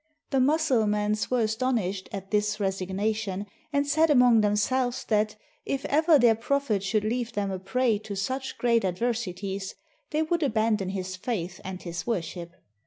[0.31, 6.17] The Mussulmans were astonished at this resig nation, and said among themselves that if ever
[6.17, 9.75] their prophet should leave them a prey to such great adversi ties,
[10.09, 12.55] they would abandon his faith and his worship.